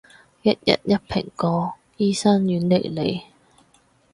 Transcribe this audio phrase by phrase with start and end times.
[0.41, 3.23] 一日一蘋果，醫生遠離你